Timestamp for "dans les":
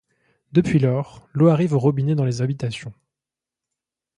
2.15-2.41